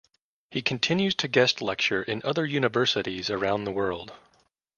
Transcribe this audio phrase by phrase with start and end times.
[0.49, 4.11] He continues to guest lecture in other universities around the world.